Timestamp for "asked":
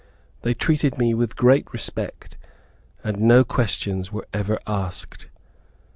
4.65-5.27